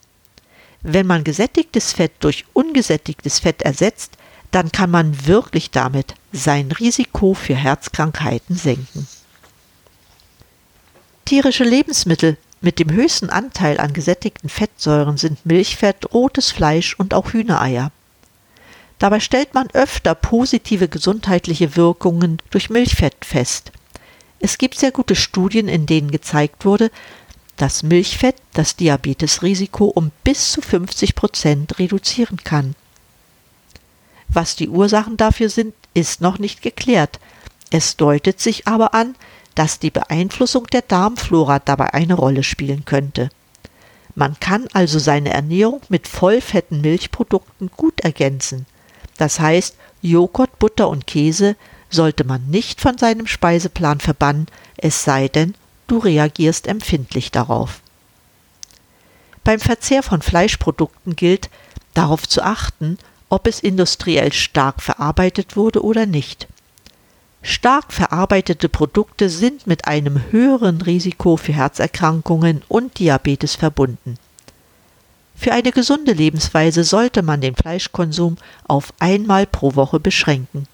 Wenn 0.82 1.06
man 1.06 1.24
gesättigtes 1.24 1.94
Fett 1.94 2.14
durch 2.22 2.46
ungesättigtes 2.54 3.40
Fett 3.40 3.62
ersetzt, 3.62 4.14
dann 4.52 4.72
kann 4.72 4.90
man 4.90 5.28
wirklich 5.28 5.72
damit 5.72 6.16
sein 6.32 6.72
Risiko 6.72 7.34
für 7.34 7.56
Herzkrankheiten 7.56 8.56
senken. 8.56 9.08
Tierische 11.26 11.66
Lebensmittel 11.66 12.38
mit 12.62 12.80
dem 12.80 12.90
höchsten 12.90 13.30
Anteil 13.30 13.80
an 13.80 13.94
gesättigten 13.94 14.50
Fettsäuren 14.50 15.18
sind 15.18 15.46
Milchfett, 15.46 16.14
rotes 16.14 16.52
Fleisch 16.52 16.96
und 16.98 17.14
auch 17.14 17.34
Hühnereier. 17.34 17.92
Dabei 18.98 19.20
stellt 19.20 19.54
man 19.54 19.68
öfter 19.74 20.16
positive 20.16 20.88
gesundheitliche 20.88 21.76
Wirkungen 21.76 22.42
durch 22.50 22.70
Milchfett 22.70 23.26
fest. 23.26 23.72
Es 24.40 24.58
gibt 24.58 24.80
sehr 24.80 24.92
gute 24.92 25.16
Studien, 25.16 25.68
in 25.68 25.86
denen 25.86 26.10
gezeigt 26.10 26.66
wurde, 26.66 26.90
dass 27.58 27.84
Milchfett 27.84 28.36
das 28.54 28.76
Diabetesrisiko 28.76 29.86
um 29.86 30.12
bis 30.24 30.52
zu 30.52 30.62
50 30.62 31.16
Prozent 31.16 31.80
reduzieren 31.80 32.38
kann. 32.44 32.76
Was 34.30 34.56
die 34.56 34.70
Ursachen 34.70 35.18
dafür 35.18 35.50
sind, 35.50 35.74
ist 35.94 36.22
noch 36.22 36.38
nicht 36.38 36.62
geklärt. 36.62 37.20
Es 37.72 37.98
deutet 37.98 38.40
sich 38.40 38.68
aber 38.68 38.94
an, 38.94 39.16
dass 39.56 39.80
die 39.80 39.90
Beeinflussung 39.90 40.68
der 40.68 40.84
Darmflora 40.84 41.60
dabei 41.60 41.94
eine 41.94 42.14
Rolle 42.14 42.44
spielen 42.44 42.86
könnte. 42.86 43.30
Man 44.16 44.40
kann 44.40 44.68
also 44.74 45.00
seine 45.00 45.32
Ernährung 45.34 45.82
mit 45.90 46.08
vollfetten 46.08 46.82
Milchprodukten 46.82 47.72
gut 47.76 48.02
ergänzen. 48.02 48.66
Das 49.18 49.40
heißt, 49.40 49.76
Joghurt, 50.02 50.60
Butter 50.60 50.90
und 50.90 51.08
Käse 51.08 51.56
sollte 51.90 52.24
man 52.24 52.48
nicht 52.48 52.82
von 52.82 52.98
seinem 52.98 53.28
Speiseplan 53.28 54.00
verbannen, 54.00 54.48
es 54.76 55.04
sei 55.04 55.28
denn, 55.28 55.56
du 55.88 55.98
reagierst 55.98 56.68
empfindlich 56.68 57.32
darauf. 57.32 57.82
Beim 59.44 59.60
Verzehr 59.60 60.04
von 60.04 60.22
Fleischprodukten 60.22 61.16
gilt, 61.16 61.50
darauf 61.94 62.28
zu 62.28 62.44
achten, 62.44 62.98
ob 63.30 63.48
es 63.48 63.60
industriell 63.60 64.34
stark 64.34 64.82
verarbeitet 64.82 65.56
wurde 65.56 65.84
oder 65.84 66.06
nicht. 66.06 66.48
Stark 67.42 67.94
verarbeitete 67.94 68.68
Produkte 68.68 69.30
sind 69.30 69.68
mit 69.68 69.88
einem 69.88 70.22
höheren 70.32 70.82
Risiko 70.82 71.38
für 71.38 71.54
Herzerkrankungen 71.54 72.62
und 72.68 73.00
Diabetes 73.00 73.56
verbunden. 73.56 74.18
Für 75.36 75.54
eine 75.54 75.72
gesunde 75.72 76.14
Lebensweise 76.14 76.84
sollte 76.84 77.22
man 77.22 77.42
den 77.42 77.56
Fleischkonsum 77.56 78.38
auf 78.68 78.92
einmal 79.00 79.46
pro 79.46 79.76
Woche 79.76 80.00
beschränken, 80.00 80.68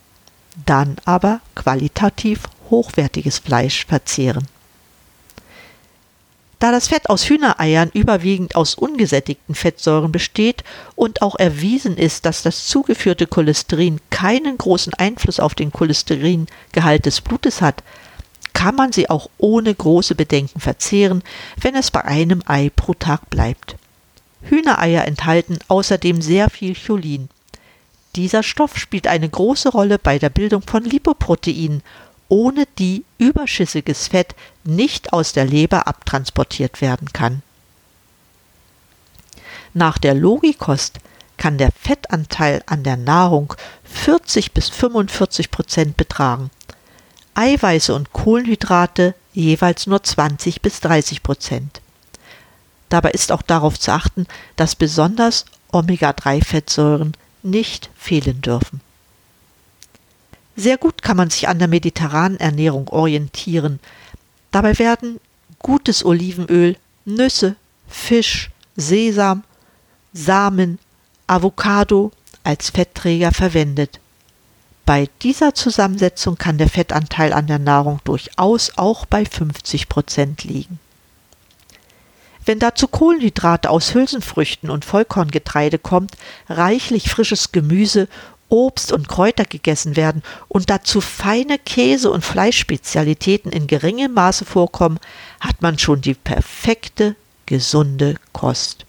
dann 0.65 0.96
aber 1.05 1.41
qualitativ 1.53 2.43
hochwertiges 2.70 3.39
Fleisch 3.39 3.86
verzehren. 3.86 4.48
Da 6.63 6.72
das 6.72 6.88
Fett 6.88 7.10
aus 7.10 7.27
Hühnereiern 7.27 7.91
überwiegend 7.93 8.55
aus 8.55 8.75
ungesättigten 8.75 9.53
Fettsäuren 9.53 10.13
besteht 10.13 10.63
und 10.96 11.22
auch 11.22 11.36
erwiesen 11.36 11.98
ist, 11.98 12.25
dass 12.25 12.41
das 12.41 12.67
zugeführte 12.67 13.27
Cholesterin 13.27 14.00
keinen 14.10 14.58
großen 14.58 14.93
Einfluss 14.93 15.41
auf 15.41 15.55
den 15.55 15.74
Cholesteringehalt 15.74 17.05
des 17.05 17.20
Blutes 17.20 17.60
hat, 17.62 17.84
kann 18.53 18.75
man 18.75 18.93
sie 18.93 19.10
auch 19.10 19.29
ohne 19.38 19.75
große 19.75 20.15
Bedenken 20.15 20.62
verzehren, 20.62 21.22
wenn 21.60 21.75
es 21.75 21.91
bei 21.91 22.05
einem 22.05 22.41
Ei 22.46 22.72
pro 22.74 22.93
Tag 22.93 23.29
bleibt. 23.29 23.75
Hühnereier 24.43 25.03
enthalten 25.03 25.60
außerdem 25.67 26.22
sehr 26.22 26.50
viel 26.50 26.77
Cholin. 26.77 27.27
Dieser 28.15 28.41
Stoff 28.41 28.77
spielt 28.77 29.08
eine 29.08 29.27
große 29.27 29.67
Rolle 29.67 30.00
bei 30.00 30.17
der 30.17 30.29
Bildung 30.29 30.62
von 30.62 30.86
Lipoproteinen 30.86 31.84
ohne 32.34 32.66
die 32.80 33.06
überschüssiges 33.20 34.08
Fett 34.08 34.34
nicht 34.63 35.13
aus 35.13 35.34
der 35.34 35.46
Leber 35.46 35.86
abtransportiert 35.86 36.82
werden 36.82 37.13
kann. 37.13 37.44
Nach 39.75 40.00
der 40.00 40.16
Logikost 40.16 40.98
kann 41.38 41.60
der 41.60 41.72
Fettanteil 41.72 42.63
an 42.66 42.82
der 42.82 42.98
Nahrung 42.98 43.54
40 43.84 44.52
bis 44.52 44.70
45 44.70 45.52
Prozent 45.52 45.96
betragen, 45.96 46.50
Eiweiße 47.36 47.94
und 47.94 48.13
Kohlenhydrate 48.13 49.13
jeweils 49.34 49.86
nur 49.86 50.02
20 50.02 50.63
bis 50.63 50.80
30 50.80 51.22
Prozent. 51.22 51.82
Dabei 52.90 53.12
ist 53.12 53.32
auch 53.32 53.44
darauf 53.44 53.80
zu 53.80 53.92
achten, 53.92 54.25
dass 54.56 54.75
besonders 54.75 55.46
Omega-3-Fettsäuren 55.72 57.13
nicht 57.44 57.92
fehlen 57.96 58.42
dürfen. 58.42 58.82
Sehr 60.55 60.77
gut 60.77 61.01
kann 61.01 61.17
man 61.17 61.29
sich 61.29 61.48
an 61.48 61.60
der 61.60 61.67
mediterranen 61.67 62.39
Ernährung 62.39 62.88
orientieren. 62.89 63.79
Dabei 64.51 64.77
werden 64.77 65.19
gutes 65.60 66.05
Olivenöl, 66.05 66.77
Nüsse, 67.05 67.55
Fisch, 67.88 68.51
Sesam, 68.75 69.43
Samen, 70.13 70.79
Avocado 71.25 72.12
als 72.43 72.69
Fettträger 72.69 73.31
verwendet. 73.31 74.00
Bei 74.86 75.10
dieser 75.22 75.55
Zusammensetzung 75.55 76.38
kann 76.38 76.57
der 76.57 76.69
Fettanteil 76.69 77.33
an 77.33 77.48
der 77.48 77.60
Nahrung 77.60 78.01
durchaus 78.03 78.74
auch 78.75 79.05
bei 79.05 79.25
50 79.25 79.88
Prozent 79.88 80.43
liegen. 80.43 80.79
Wenn 82.45 82.60
dazu 82.60 82.89
Kohlenhydrate 82.89 83.69
aus 83.69 83.93
Hülsenfrüchten 83.93 84.69
und 84.69 84.83
Vollkorngetreide 84.83 85.79
kommt, 85.79 86.17
reichlich 86.50 87.10
frisches 87.10 87.53
Gemüse 87.53 88.10
Obst 88.53 88.91
und 88.91 89.07
Kräuter 89.07 89.45
gegessen 89.45 89.95
werden 89.95 90.22
und 90.48 90.69
dazu 90.69 91.01
feine 91.01 91.57
Käse- 91.57 92.12
und 92.12 92.24
Fleischspezialitäten 92.24 93.51
in 93.51 93.65
geringem 93.65 94.13
Maße 94.13 94.45
vorkommen, 94.45 95.00
hat 95.39 95.63
man 95.63 95.79
schon 95.79 96.01
die 96.01 96.13
perfekte, 96.13 97.15
gesunde 97.48 98.15
Kost. 98.31 98.86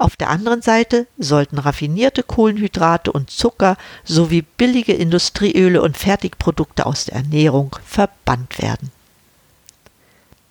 Auf 0.00 0.16
der 0.16 0.30
anderen 0.30 0.62
Seite 0.62 1.06
sollten 1.16 1.58
raffinierte 1.58 2.24
Kohlenhydrate 2.24 3.12
und 3.12 3.30
Zucker 3.30 3.76
sowie 4.02 4.42
billige 4.42 4.94
Industrieöle 4.94 5.80
und 5.80 5.96
Fertigprodukte 5.96 6.86
aus 6.86 7.04
der 7.04 7.14
Ernährung 7.14 7.76
verbannt 7.86 8.60
werden. 8.60 8.90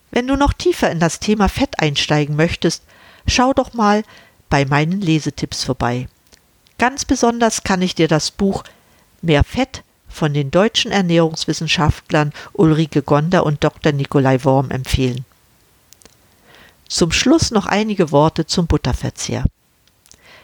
Wenn 0.10 0.28
du 0.28 0.38
noch 0.38 0.54
tiefer 0.54 0.90
in 0.90 1.02
das 1.02 1.20
Thema 1.20 1.50
Fett 1.50 1.80
einsteigen 1.80 2.38
möchtest, 2.38 2.84
schau 3.28 3.54
doch 3.54 3.74
mal 3.74 4.04
bei 4.50 4.64
meinen 4.64 5.02
Lesetipps 5.02 5.66
vorbei. 5.66 6.08
Ganz 6.78 7.06
besonders 7.06 7.64
kann 7.64 7.82
ich 7.82 7.96
dir 7.96 8.08
das 8.08 8.32
Buch 8.32 8.64
Mehr 9.22 9.44
Fett 9.44 9.84
von 10.08 10.34
den 10.34 10.52
deutschen 10.52 10.92
Ernährungswissenschaftlern 10.92 12.34
Ulrike 12.54 13.02
Gonder 13.02 13.46
und 13.46 13.64
Dr. 13.64 13.92
Nikolai 13.92 14.44
Worm 14.44 14.70
empfehlen. 14.70 15.26
Zum 16.88 17.12
Schluss 17.12 17.52
noch 17.52 17.66
einige 17.66 18.12
Worte 18.12 18.46
zum 18.46 18.68
Butterverzehr. 18.68 19.44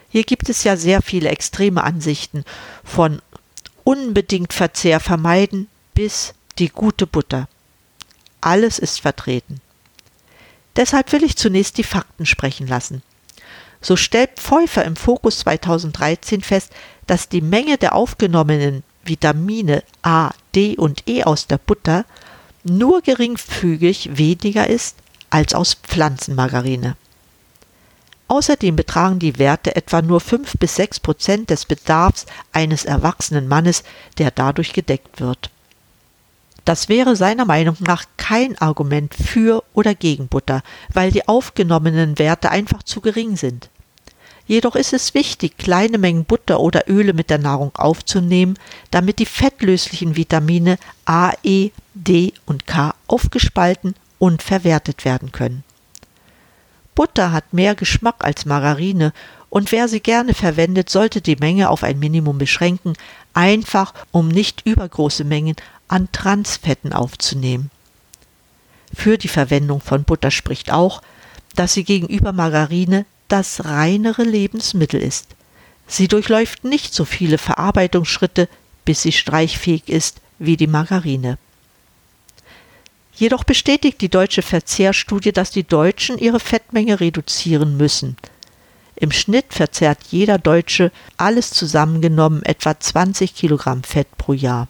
Hier 0.09 0.23
gibt 0.23 0.49
es 0.49 0.63
ja 0.63 0.75
sehr 0.75 1.01
viele 1.01 1.29
extreme 1.29 1.83
Ansichten 1.83 2.43
von 2.83 3.21
unbedingt 3.83 4.53
Verzehr 4.53 4.99
vermeiden 4.99 5.67
bis 5.93 6.33
die 6.59 6.69
gute 6.69 7.07
Butter. 7.07 7.47
Alles 8.41 8.79
ist 8.79 9.01
vertreten. 9.01 9.61
Deshalb 10.75 11.11
will 11.11 11.23
ich 11.23 11.37
zunächst 11.37 11.77
die 11.77 11.83
Fakten 11.83 12.25
sprechen 12.25 12.67
lassen. 12.67 13.03
So 13.83 13.97
stellt 13.97 14.39
Pfeuffer 14.39 14.85
im 14.85 14.95
Fokus 14.95 15.39
2013 15.39 16.41
fest, 16.41 16.71
dass 17.05 17.29
die 17.29 17.41
Menge 17.41 17.77
der 17.77 17.93
aufgenommenen 17.93 18.83
Vitamine 19.03 19.83
A, 20.01 20.31
D 20.55 20.77
und 20.77 21.07
E 21.07 21.25
aus 21.25 21.47
der 21.47 21.57
Butter 21.57 22.05
nur 22.63 23.01
geringfügig 23.01 24.17
weniger 24.17 24.67
ist 24.67 24.95
als 25.29 25.53
aus 25.53 25.73
Pflanzenmargarine. 25.73 26.95
Außerdem 28.29 28.77
betragen 28.77 29.19
die 29.19 29.37
Werte 29.37 29.75
etwa 29.75 30.01
nur 30.01 30.21
5 30.21 30.53
bis 30.59 30.75
6 30.77 31.01
Prozent 31.01 31.49
des 31.49 31.65
Bedarfs 31.65 32.25
eines 32.53 32.85
erwachsenen 32.85 33.49
Mannes, 33.49 33.83
der 34.17 34.31
dadurch 34.31 34.71
gedeckt 34.71 35.19
wird. 35.19 35.49
Das 36.65 36.87
wäre 36.87 37.17
seiner 37.17 37.43
Meinung 37.43 37.75
nach 37.81 38.05
kein 38.15 38.57
Argument 38.59 39.13
für 39.13 39.63
oder 39.73 39.93
gegen 39.93 40.29
Butter, 40.29 40.63
weil 40.93 41.11
die 41.11 41.27
aufgenommenen 41.27 42.17
Werte 42.17 42.49
einfach 42.51 42.83
zu 42.83 43.01
gering 43.01 43.35
sind. 43.35 43.69
Jedoch 44.45 44.75
ist 44.75 44.91
es 44.91 45.13
wichtig, 45.13 45.57
kleine 45.57 45.97
Mengen 45.97 46.25
Butter 46.25 46.59
oder 46.59 46.89
Öle 46.89 47.13
mit 47.13 47.29
der 47.29 47.37
Nahrung 47.37 47.71
aufzunehmen, 47.75 48.59
damit 48.91 49.19
die 49.19 49.25
fettlöslichen 49.25 50.15
Vitamine 50.17 50.77
A, 51.05 51.31
E, 51.43 51.71
D 51.93 52.33
und 52.45 52.67
K 52.67 52.93
aufgespalten 53.07 53.95
und 54.19 54.43
verwertet 54.43 55.05
werden 55.05 55.31
können. 55.31 55.63
Butter 56.95 57.31
hat 57.31 57.53
mehr 57.53 57.75
Geschmack 57.75 58.17
als 58.19 58.45
Margarine 58.45 59.13
und 59.49 59.71
wer 59.71 59.87
sie 59.87 59.99
gerne 59.99 60.33
verwendet, 60.33 60.89
sollte 60.89 61.21
die 61.21 61.35
Menge 61.35 61.69
auf 61.69 61.83
ein 61.83 61.99
Minimum 61.99 62.37
beschränken, 62.37 62.93
einfach 63.33 63.93
um 64.11 64.27
nicht 64.27 64.65
übergroße 64.65 65.23
Mengen 65.23 65.55
an 65.87 66.09
Transfetten 66.11 66.91
aufzunehmen. 66.91 67.71
Für 68.93 69.17
die 69.17 69.27
Verwendung 69.27 69.79
von 69.79 70.03
Butter 70.03 70.31
spricht 70.31 70.71
auch, 70.71 71.01
dass 71.55 71.73
sie 71.73 71.83
gegenüber 71.83 72.31
Margarine 72.33 73.05
das 73.27 73.65
reinere 73.65 74.23
Lebensmittel 74.23 75.01
ist. 75.01 75.27
Sie 75.87 76.07
durchläuft 76.07 76.63
nicht 76.63 76.93
so 76.93 77.05
viele 77.05 77.37
Verarbeitungsschritte, 77.37 78.47
bis 78.85 79.01
sie 79.01 79.11
streichfähig 79.11 79.89
ist 79.89 80.21
wie 80.39 80.57
die 80.57 80.67
Margarine. 80.67 81.37
Jedoch 83.15 83.43
bestätigt 83.43 84.01
die 84.01 84.09
deutsche 84.09 84.41
Verzehrstudie, 84.41 85.31
dass 85.31 85.51
die 85.51 85.63
Deutschen 85.63 86.17
ihre 86.17 86.39
Fettmenge 86.39 86.99
reduzieren 86.99 87.77
müssen. 87.77 88.17
Im 88.95 89.11
Schnitt 89.11 89.53
verzehrt 89.53 89.99
jeder 90.09 90.37
Deutsche 90.37 90.91
alles 91.17 91.51
zusammengenommen 91.51 92.43
etwa 92.43 92.79
20 92.79 93.35
Kilogramm 93.35 93.83
Fett 93.83 94.07
pro 94.17 94.33
Jahr. 94.33 94.67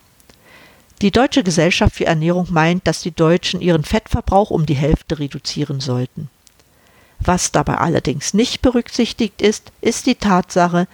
Die 1.02 1.12
Deutsche 1.12 1.44
Gesellschaft 1.44 1.96
für 1.96 2.06
Ernährung 2.06 2.48
meint, 2.50 2.88
dass 2.88 3.02
die 3.02 3.12
Deutschen 3.12 3.62
ihren 3.62 3.84
Fettverbrauch 3.84 4.50
um 4.50 4.66
die 4.66 4.76
Hälfte 4.76 5.20
reduzieren 5.20 5.80
sollten. 5.80 6.30
Was 7.26 7.52
dabei 7.52 7.76
allerdings 7.76 8.34
nicht 8.34 8.62
berücksichtigt 8.62 9.42
ist, 9.42 9.72
ist 9.82 10.06
die 10.06 10.16
Tatsache, 10.16 10.88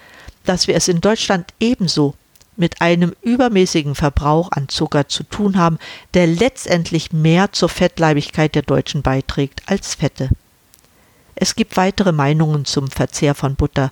dass 0.46 0.68
wir 0.68 0.76
es 0.76 0.88
in 0.88 1.02
Deutschland 1.02 1.54
ebenso 1.60 2.14
mit 2.56 2.82
einem 2.82 3.16
übermäßigen 3.22 3.96
Verbrauch 3.96 4.52
an 4.52 4.68
Zucker 4.68 5.08
zu 5.08 5.24
tun 5.24 5.58
haben, 5.58 5.80
der 6.14 6.28
letztendlich 6.28 7.14
mehr 7.14 7.52
zur 7.52 7.70
Fettleibigkeit 7.70 8.54
der 8.54 8.64
Deutschen 8.64 9.02
beiträgt 9.02 9.64
als 9.66 9.96
Fette. 9.96 10.30
Es 11.36 11.56
gibt 11.56 11.78
weitere 11.78 12.12
Meinungen 12.12 12.66
zum 12.66 12.90
Verzehr 12.90 13.34
von 13.34 13.56
Butter. 13.56 13.92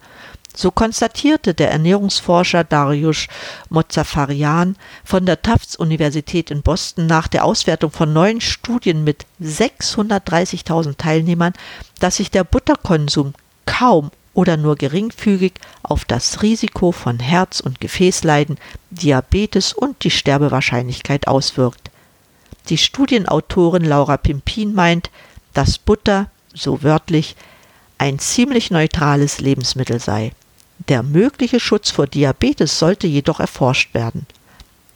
So 0.59 0.71
konstatierte 0.71 1.53
der 1.53 1.69
Ernährungsforscher 1.69 2.63
Dariusz 2.63 3.27
Mozafarian 3.69 4.75
von 5.05 5.27
der 5.27 5.39
Tufts 5.43 5.75
Universität 5.75 6.49
in 6.49 6.63
Boston 6.63 7.05
nach 7.05 7.27
der 7.27 7.45
Auswertung 7.45 7.91
von 7.91 8.11
neun 8.11 8.41
Studien 8.41 9.03
mit 9.03 9.27
630.000 9.39 10.97
Teilnehmern, 10.97 11.53
dass 11.99 12.15
sich 12.15 12.31
der 12.31 12.43
Butterkonsum 12.43 13.35
kaum 13.67 14.09
oder 14.33 14.57
nur 14.57 14.77
geringfügig 14.77 15.53
auf 15.83 16.05
das 16.05 16.41
Risiko 16.41 16.91
von 16.91 17.19
Herz- 17.19 17.59
und 17.59 17.79
Gefäßleiden, 17.79 18.57
Diabetes 18.89 19.73
und 19.73 20.03
die 20.03 20.11
Sterbewahrscheinlichkeit 20.11 21.27
auswirkt. 21.27 21.91
Die 22.69 22.79
Studienautorin 22.79 23.85
Laura 23.85 24.17
Pimpin 24.17 24.73
meint, 24.73 25.11
dass 25.53 25.77
Butter, 25.77 26.31
so 26.51 26.81
wörtlich, 26.81 27.35
ein 27.99 28.17
ziemlich 28.17 28.71
neutrales 28.71 29.39
Lebensmittel 29.39 29.99
sei. 29.99 30.31
Der 30.79 31.03
mögliche 31.03 31.59
Schutz 31.59 31.91
vor 31.91 32.07
Diabetes 32.07 32.79
sollte 32.79 33.07
jedoch 33.07 33.39
erforscht 33.39 33.93
werden. 33.93 34.25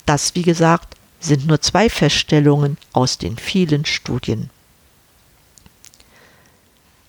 Das, 0.06 0.36
wie 0.36 0.44
gesagt, 0.44 0.96
sind 1.20 1.48
nur 1.48 1.62
zwei 1.62 1.90
Feststellungen 1.90 2.78
aus 2.94 3.18
den 3.18 3.38
vielen 3.38 3.86
Studien. 3.86 4.50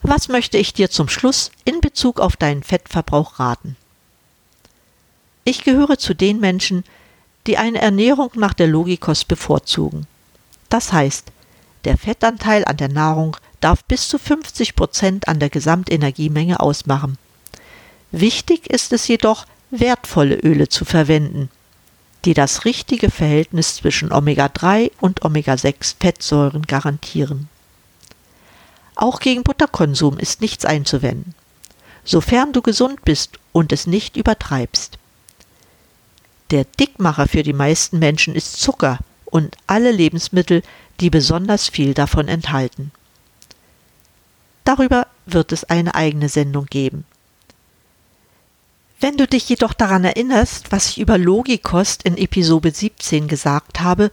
Was 0.03 0.29
möchte 0.29 0.59
ich 0.59 0.73
dir 0.75 0.91
zum 0.91 1.09
Schluss 1.09 1.53
in 1.65 1.81
Bezug 1.81 2.21
auf 2.21 2.37
deinen 2.37 2.63
Fettverbrauch 2.63 3.39
raten? 3.39 3.77
Ich 5.45 5.65
gehöre 5.65 5.99
zu 5.99 6.15
den 6.15 6.41
Menschen, 6.41 6.85
die 7.47 7.57
eine 7.59 7.81
Ernährung 7.81 8.31
nach 8.35 8.53
der 8.53 8.67
Logikos 8.67 9.25
bevorzugen. 9.25 10.07
Das 10.69 10.93
heißt, 10.93 11.31
der 11.85 11.99
Fettanteil 11.99 12.65
an 12.65 12.77
der 12.77 12.89
Nahrung 12.89 13.37
darf 13.61 13.85
bis 13.85 14.09
zu 14.09 14.19
50 14.19 14.77
Prozent 14.77 15.29
an 15.29 15.41
der 15.41 15.51
Gesamtenergiemenge 15.51 16.61
ausmachen. 16.61 17.19
Wichtig 18.13 18.69
ist 18.69 18.93
es 18.93 19.09
jedoch, 19.09 19.47
wertvolle 19.71 20.37
Öle 20.37 20.69
zu 20.69 20.85
verwenden, 20.85 21.49
die 22.27 22.35
das 22.35 22.67
richtige 22.67 23.11
Verhältnis 23.11 23.77
zwischen 23.77 24.13
Omega-3 24.13 24.93
und 25.01 25.25
Omega-6 25.25 25.95
Fettsäuren 25.99 26.63
garantieren. 26.63 27.49
Auch 28.95 29.19
gegen 29.19 29.43
Butterkonsum 29.43 30.19
ist 30.19 30.43
nichts 30.43 30.67
einzuwenden, 30.67 31.35
sofern 32.05 32.53
du 32.53 32.61
gesund 32.61 33.03
bist 33.03 33.39
und 33.53 33.73
es 33.73 33.87
nicht 33.87 34.19
übertreibst. 34.19 34.99
Der 36.51 36.65
Dickmacher 36.65 37.27
für 37.27 37.43
die 37.43 37.55
meisten 37.55 37.99
Menschen 37.99 38.35
ist 38.35 38.61
Zucker 38.61 38.99
und 39.25 39.57
alle 39.67 39.91
Lebensmittel, 39.91 40.63
die 41.01 41.09
besonders 41.09 41.71
viel 41.71 41.95
davon 41.95 42.29
enthalten. 42.29 42.93
Darüber 44.65 45.07
wird 45.25 45.51
es 45.53 45.65
eine 45.65 45.95
eigene 45.95 46.29
Sendung 46.29 46.67
geben. 46.67 47.07
Wenn 49.03 49.17
du 49.17 49.27
dich 49.27 49.49
jedoch 49.49 49.73
daran 49.73 50.05
erinnerst, 50.05 50.71
was 50.71 50.91
ich 50.91 51.01
über 51.01 51.19
Logikost 51.19 52.05
in 52.05 52.17
Episode 52.17 52.71
17 52.71 53.27
gesagt 53.27 53.81
habe, 53.81 54.13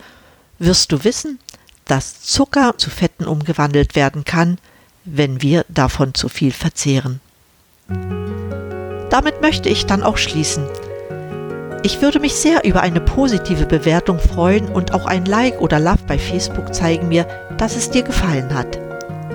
wirst 0.57 0.91
du 0.91 1.03
wissen, 1.03 1.37
dass 1.85 2.23
Zucker 2.23 2.73
zu 2.75 2.89
Fetten 2.89 3.25
umgewandelt 3.25 3.95
werden 3.95 4.25
kann, 4.25 4.57
wenn 5.05 5.43
wir 5.43 5.63
davon 5.69 6.15
zu 6.15 6.27
viel 6.27 6.51
verzehren. 6.51 7.21
Damit 9.11 9.43
möchte 9.43 9.69
ich 9.69 9.85
dann 9.85 10.01
auch 10.01 10.17
schließen. 10.17 10.65
Ich 11.83 12.01
würde 12.01 12.19
mich 12.19 12.33
sehr 12.33 12.65
über 12.65 12.81
eine 12.81 12.99
positive 12.99 13.67
Bewertung 13.67 14.17
freuen 14.17 14.69
und 14.69 14.95
auch 14.95 15.05
ein 15.05 15.25
Like 15.25 15.61
oder 15.61 15.79
Love 15.79 16.05
bei 16.07 16.17
Facebook 16.17 16.73
zeigen 16.73 17.09
mir, 17.09 17.27
dass 17.59 17.75
es 17.75 17.91
dir 17.91 18.01
gefallen 18.01 18.55
hat. 18.55 18.79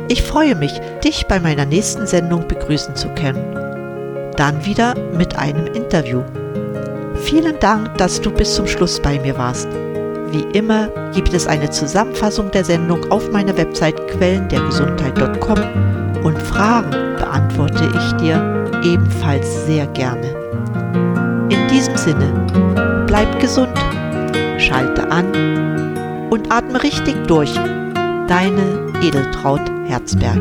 Ich 0.08 0.20
freue 0.24 0.56
mich, 0.56 0.80
dich 1.04 1.28
bei 1.28 1.38
meiner 1.38 1.64
nächsten 1.64 2.08
Sendung 2.08 2.48
begrüßen 2.48 2.96
zu 2.96 3.08
können. 3.10 3.73
Dann 4.36 4.64
wieder 4.64 4.94
mit 5.16 5.36
einem 5.36 5.66
Interview. 5.66 6.22
Vielen 7.22 7.58
Dank, 7.60 7.96
dass 7.98 8.20
du 8.20 8.30
bis 8.30 8.54
zum 8.54 8.66
Schluss 8.66 9.00
bei 9.00 9.18
mir 9.20 9.38
warst. 9.38 9.68
Wie 10.30 10.42
immer 10.58 10.88
gibt 11.12 11.32
es 11.32 11.46
eine 11.46 11.70
Zusammenfassung 11.70 12.50
der 12.50 12.64
Sendung 12.64 13.10
auf 13.12 13.30
meiner 13.30 13.56
Website 13.56 14.08
quellendergesundheit.com 14.08 15.58
und 16.24 16.42
Fragen 16.42 16.90
beantworte 17.16 17.88
ich 17.96 18.12
dir 18.16 18.64
ebenfalls 18.82 19.66
sehr 19.66 19.86
gerne. 19.88 20.34
In 21.50 21.68
diesem 21.68 21.96
Sinne, 21.96 23.04
bleib 23.06 23.38
gesund, 23.38 23.78
schalte 24.58 25.08
an 25.10 26.28
und 26.30 26.52
atme 26.52 26.82
richtig 26.82 27.14
durch. 27.28 27.54
Deine 28.26 28.90
Edeltraut 29.02 29.60
Herzberg. 29.86 30.40